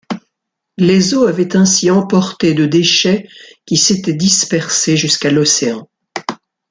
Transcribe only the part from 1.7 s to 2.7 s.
emportés de